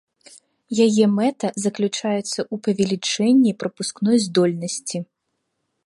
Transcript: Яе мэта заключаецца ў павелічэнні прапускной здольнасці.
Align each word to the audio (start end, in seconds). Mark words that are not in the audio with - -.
Яе 0.85 1.05
мэта 1.17 1.47
заключаецца 1.65 2.39
ў 2.45 2.55
павелічэнні 2.65 3.51
прапускной 3.61 4.17
здольнасці. 4.29 4.97